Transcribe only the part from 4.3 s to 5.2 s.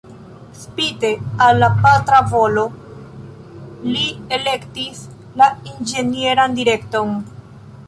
elektis